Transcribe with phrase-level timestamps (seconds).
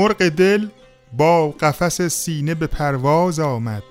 [0.00, 0.68] مرغ دل
[1.12, 3.82] با قفس سینه به پرواز آمد.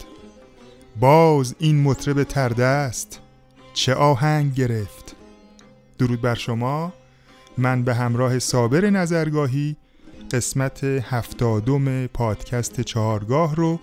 [0.99, 3.19] باز این مطرب تردست
[3.73, 5.15] چه آهنگ گرفت؟
[5.97, 6.93] درود بر شما.
[7.57, 9.75] من به همراه صابر نظرگاهی
[10.31, 13.79] قسمت هفتادم پادکست چهارگاه رو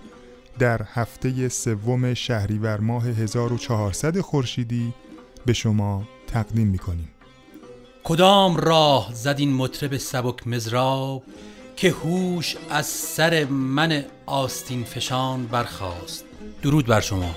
[0.59, 4.93] در هفته سوم شهریور ماه 1400 خورشیدی
[5.45, 7.09] به شما تقدیم می‌کنیم.
[8.03, 11.23] کدام راه زد این مطرب سبک مزراب
[11.77, 16.25] که هوش از سر من آستین فشان برخاست.
[16.63, 17.35] درود بر شما.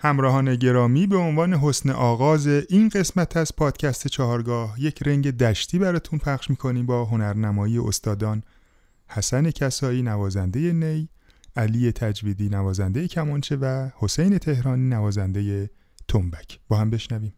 [0.00, 6.18] همراهان گرامی به عنوان حسن آغاز این قسمت از پادکست چهارگاه یک رنگ دشتی براتون
[6.18, 8.42] پخش می‌کنیم با هنرنمایی استادان
[9.08, 11.08] حسن کسایی نوازنده نی
[11.56, 15.70] علی تجویدی نوازنده کمانچه و حسین تهرانی نوازنده
[16.08, 16.60] تنبک.
[16.68, 17.34] با هم بشنویم.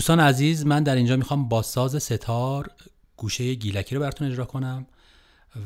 [0.00, 2.70] دوستان عزیز من در اینجا می‌خوام با ساز ستار
[3.16, 4.86] گوشه گیلکی رو براتون اجرا کنم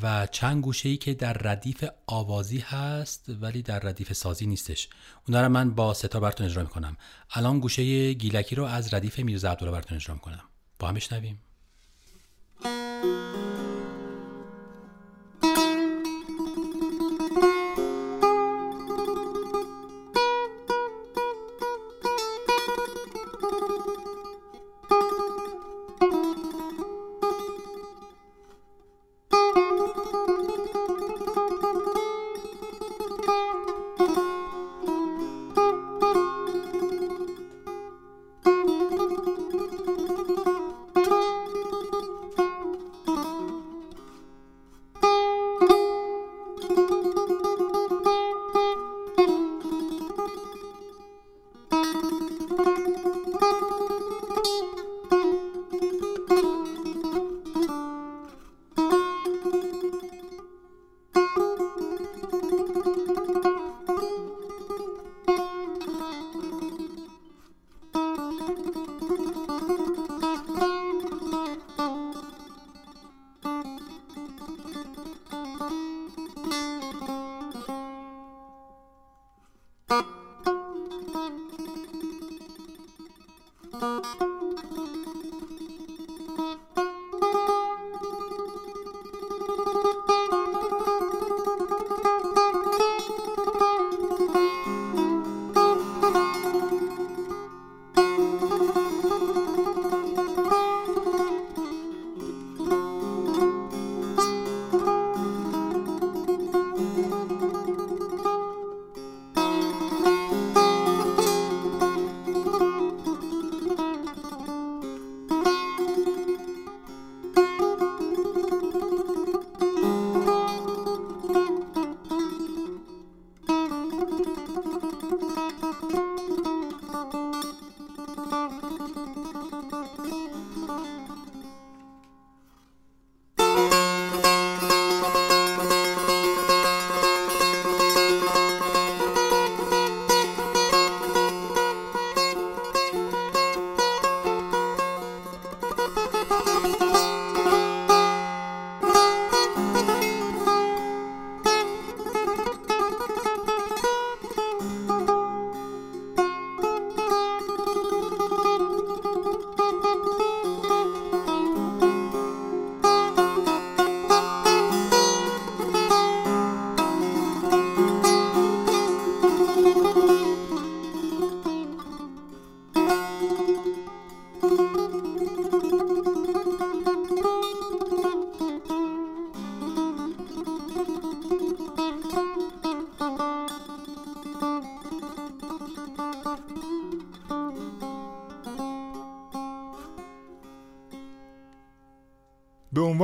[0.03, 4.89] و چند گوشه ای که در ردیف آوازی هست ولی در ردیف سازی نیستش.
[5.29, 6.97] اونا رو من با ستار براتون اجرا می‌کنم.
[7.31, 10.45] الان گوشه گیلکی رو از ردیف میرزا عبدالله براتون اجرا می‌کنم.
[10.79, 11.39] با هم بشنویم.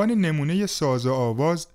[0.00, 1.66] عنوان نمونه ساز و آواز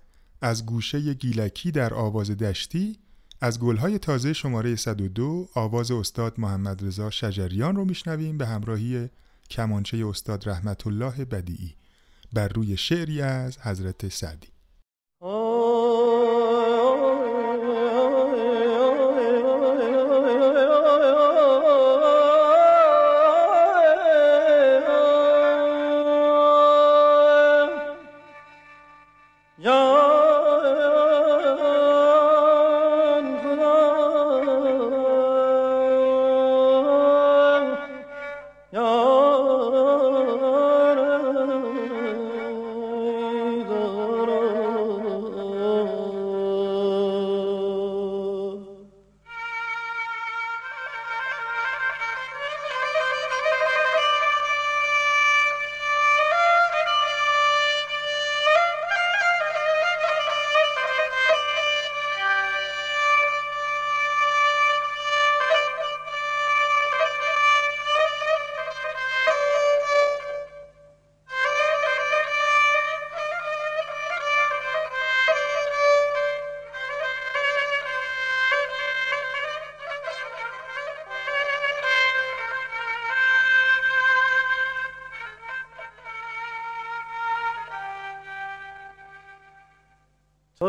[0.41, 2.99] از گوشه گیلکی در آواز دشتی
[3.41, 9.09] از گلهای تازه شماره 102 آواز استاد محمد رضا شجریان رو میشنویم به همراهی
[9.49, 11.75] کمانچه استاد رحمت الله بدیعی.
[12.33, 14.54] بر روی شعری از حضرت سعدی.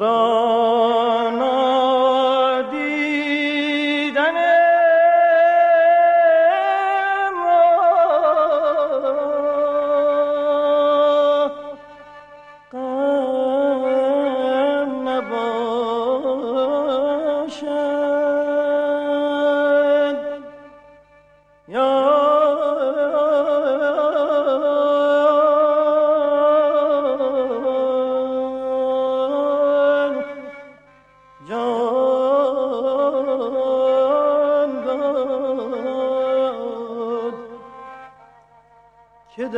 [0.01, 0.56] تو
[39.37, 39.49] که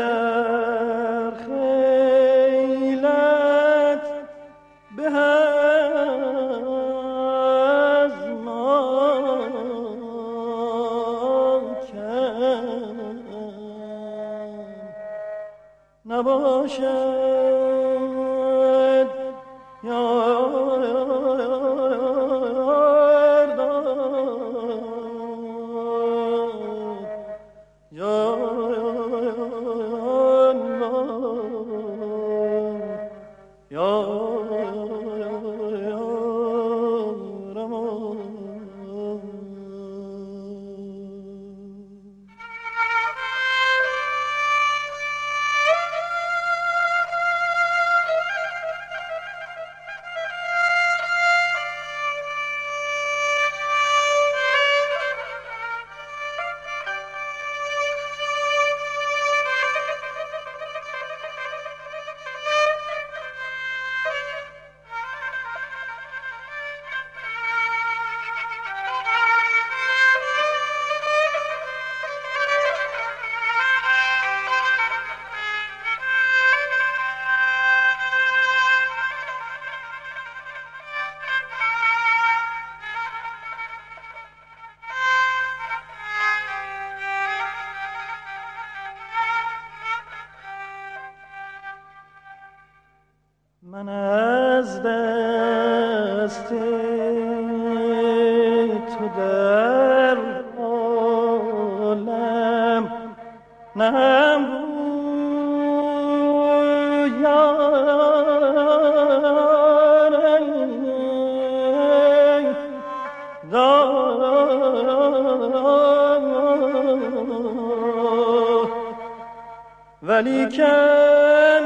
[120.02, 121.64] ولیکن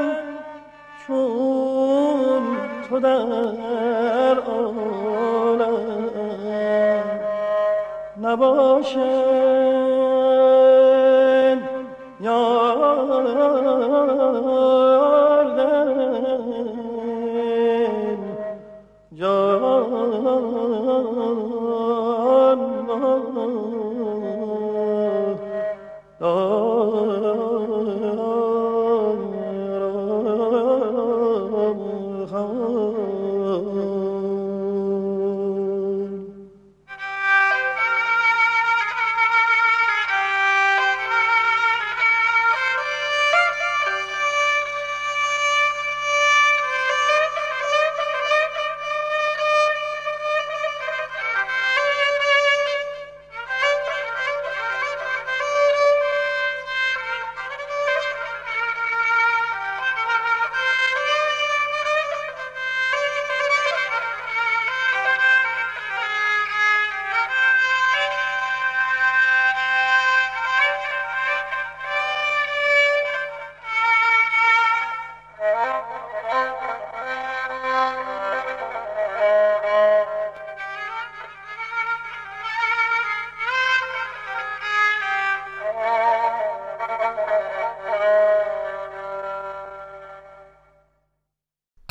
[1.07, 2.43] چون
[2.89, 6.09] تو در عالم
[8.21, 9.42] نباشد.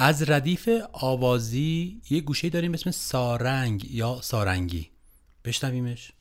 [0.05, 4.91] از ردیف آوازی یه گوشه داریم اسم سارنگ یا سارنگی.
[5.45, 6.13] بشنویمش.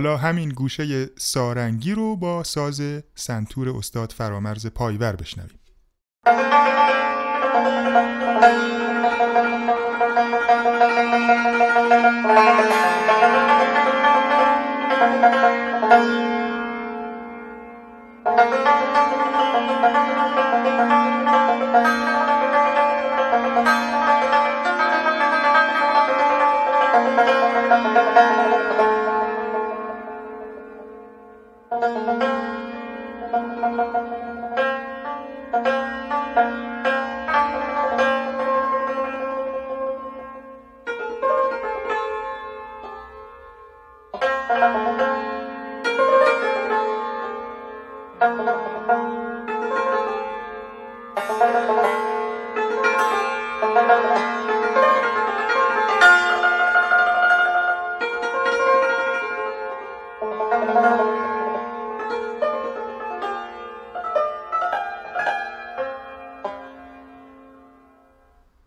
[0.00, 2.82] حالا همین گوشه سارنگی رو با ساز
[3.14, 5.58] سنتور استاد فرامرز پایور بشنویم.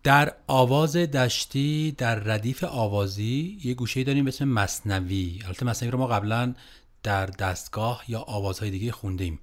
[0.04, 5.40] در آواز دشتی در ردیف آوازی یه گوشه داریم به اسم مصنوی.
[5.44, 6.54] البته مصنوی رو ما قبلا
[7.02, 9.40] در دستگاه یا آوازهای دیگه خوندیم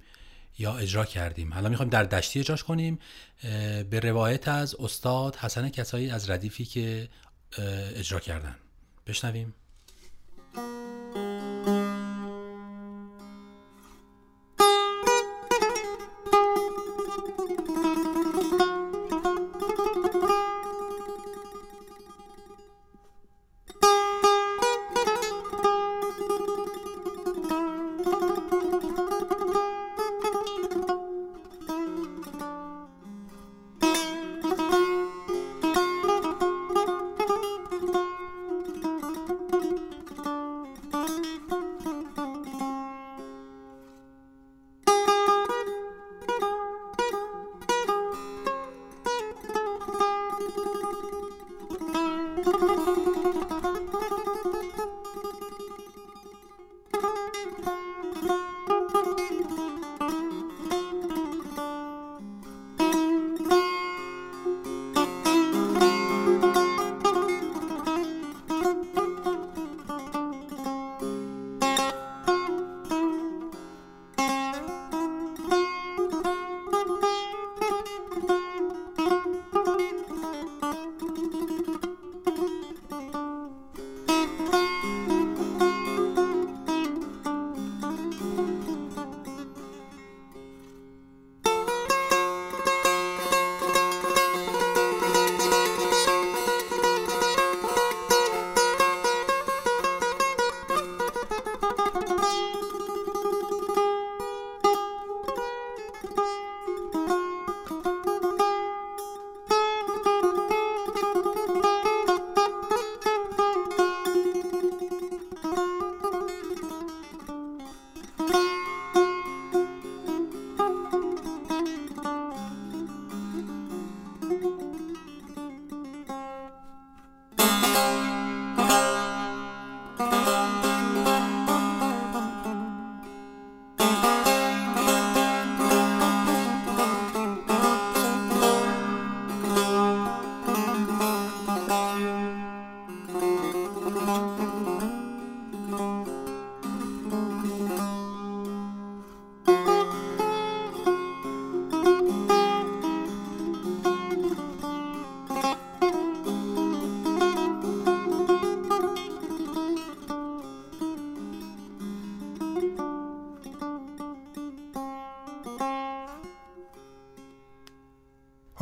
[0.58, 1.54] یا اجرا کردیم.
[1.54, 2.98] حالا می‌خوایم در دشتی اجراش کنیم.
[3.90, 7.08] به روایت از استاد حسن کسایی از ردیفی که
[7.96, 8.56] اجرا کردن.
[9.06, 9.54] بشنویم.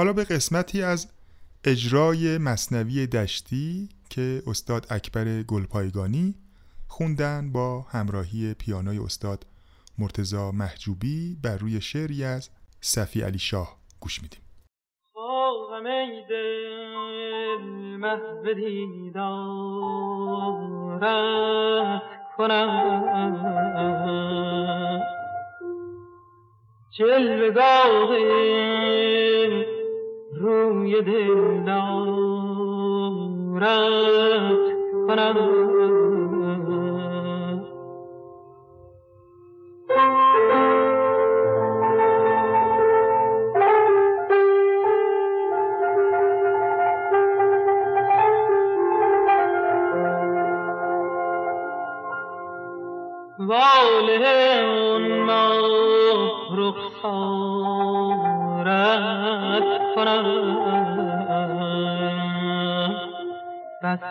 [0.00, 1.12] حالا به قسمتی از
[1.64, 6.34] اجرای مصنوی دشتی که استاد اکبر گلپایگانی
[6.88, 9.46] خوندن با همراهی پیانوی استاد
[9.98, 14.40] مرتزا محجوبی بر روی شعری از صفی علی شاه گوش میدیم.
[15.12, 17.62] خواهم ای دل
[17.96, 19.20] محو دیدارت
[22.36, 23.00] کنم.
[26.90, 28.10] جلوگاه
[30.40, 32.10] روی دل دارت
[35.06, 35.36] کنم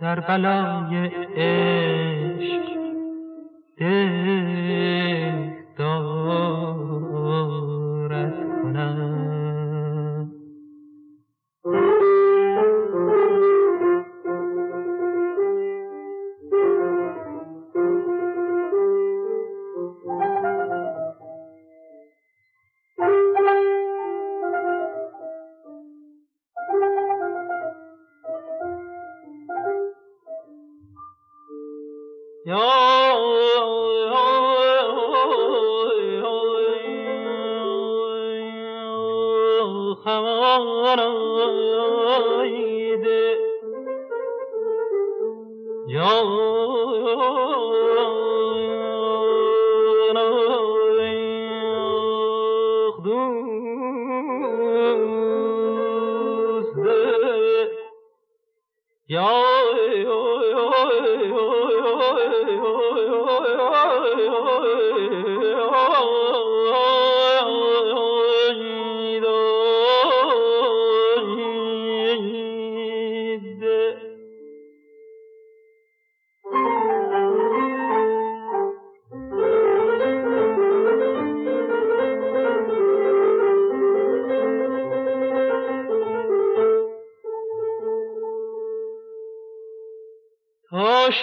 [0.00, 1.10] در بلای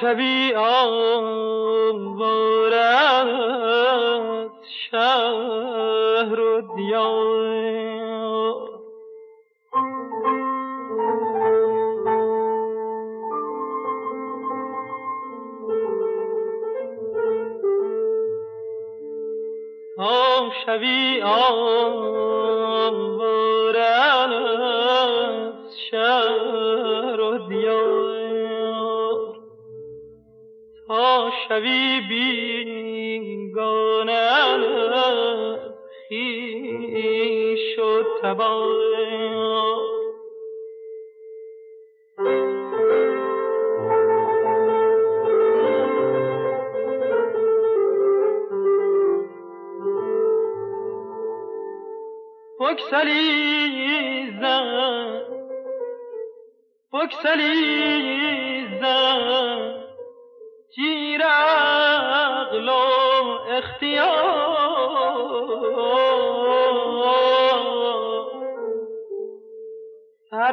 [0.01, 1.93] شبی آوار
[2.73, 4.49] از
[4.91, 7.55] شهر و دیار
[38.36, 38.95] و تبار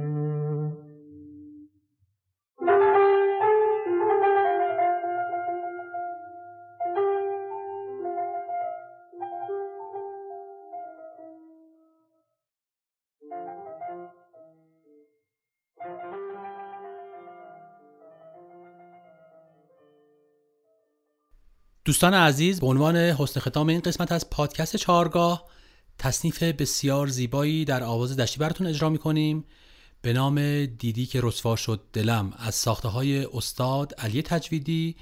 [21.92, 25.44] دوستان عزیز به عنوان حسن ختام این قسمت از پادکست چهارگاه
[25.98, 29.44] تصنیف بسیار زیبایی در آواز دشتی براتون اجرا می‌کنیم.
[30.02, 34.96] به نام دیدی که رسوا شد دلم از ساخته های استاد علی تجویدی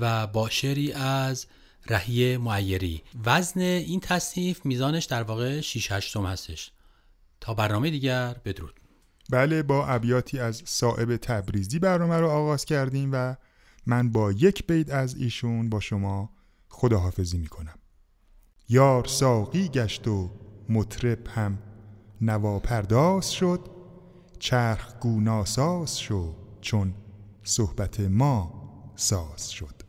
[0.00, 1.46] و با شعری از
[1.86, 3.02] رهی معیری.
[3.24, 6.72] وزن این تصنیف میزانش در واقع 6 8 هستش.
[7.40, 8.80] تا برنامه دیگر بدرود.
[9.30, 13.36] بله با ابیاتی از صاحب تبریزی برنامه رو آغاز کردیم و
[13.86, 16.30] من با یک بیت از ایشون با شما
[16.68, 17.78] خداحافظی می‌کنم.
[18.68, 20.30] یار ساقی گشت و
[20.68, 21.58] مطرب هم
[22.20, 23.70] نواپرداز شد
[24.38, 26.94] چرخ گوناساز شد چون
[27.42, 28.64] صحبت ما
[28.96, 29.83] ساز شد.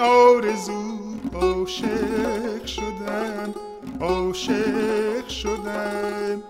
[0.00, 0.98] آرزو
[1.34, 3.54] عاشق شدم
[4.00, 6.42] عاشق شدم.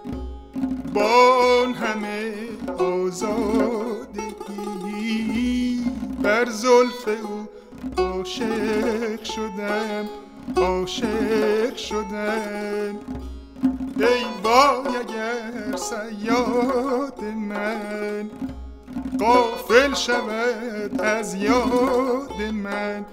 [0.94, 2.32] با همه
[2.78, 3.80] آزادگی
[6.22, 7.48] بر زلف او
[8.04, 10.08] عاشق شدم
[10.56, 12.98] عاشق شدم.
[13.98, 18.30] ای وای اگر سیاد من
[19.18, 23.04] قافل شود از یاد من.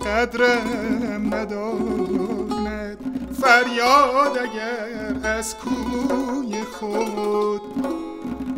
[0.00, 2.98] قدرم نداند
[3.40, 7.62] فریاد اگر از کوی خود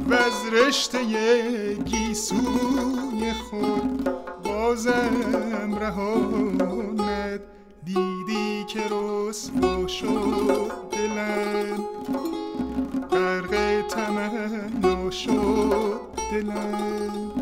[0.08, 0.98] و از رشته
[1.74, 4.10] گیسوی خود
[4.44, 7.40] بازم رهاند
[7.84, 11.84] دیدی که رسوا شد دلم
[13.10, 16.00] غرق تمنا شد
[16.32, 17.32] دلم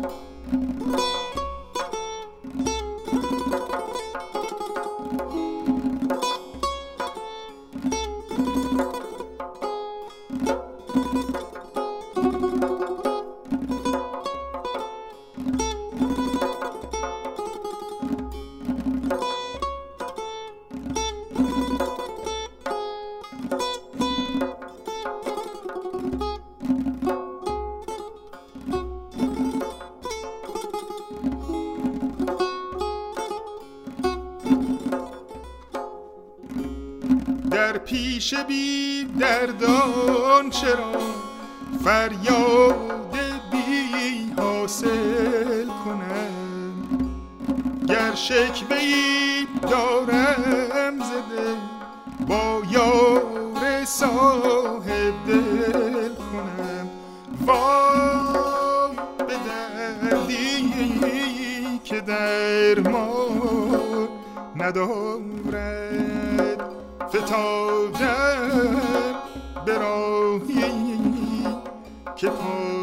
[38.25, 40.91] پیش بی دردان چرا؟
[41.83, 43.15] فریاد
[43.51, 46.73] بی حاصل کنم.
[47.87, 51.55] گر شکوه ای دارم زده
[52.27, 56.89] با یار صاحب دل کنم.
[57.45, 58.95] وای
[59.27, 60.71] به دردی
[61.83, 64.07] که درمان
[64.55, 65.84] ندارد.
[67.15, 68.81] فتادم
[69.65, 70.95] به راهی
[72.15, 72.74] که پایان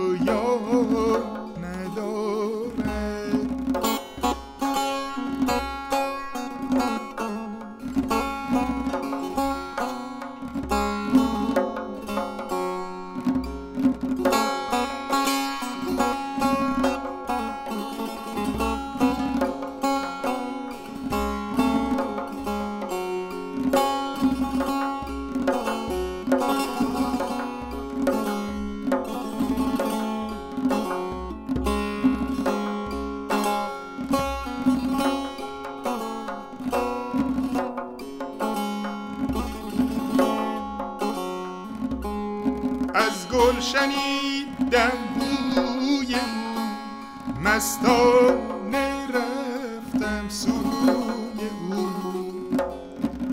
[43.72, 47.40] شنیدم بوی او.
[47.44, 51.88] مستانه رفتم سوی او.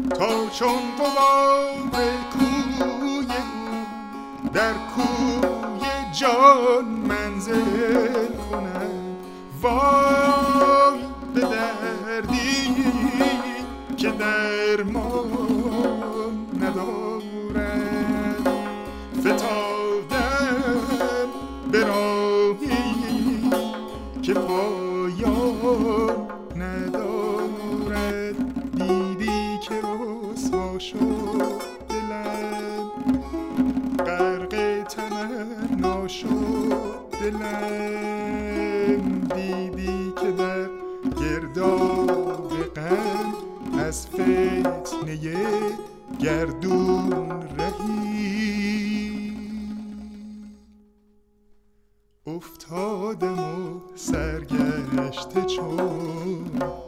[0.10, 1.70] تا چون قبار
[2.34, 3.24] کوی او
[4.54, 9.18] در کوی جان منزل کنم.
[9.62, 10.19] وای
[43.90, 45.18] از فتنه
[46.20, 47.12] گردون
[47.58, 49.34] رهی.
[52.28, 56.79] افتادم و سرگشته چون